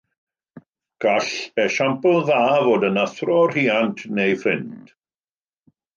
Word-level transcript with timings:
Gall 1.05 1.29
esiampl 1.65 2.17
dda 2.29 2.39
fod 2.69 2.85
yn 2.89 2.97
athro, 3.05 3.37
rhiant 3.53 4.03
neu 4.21 4.35
ffrind 4.45 4.93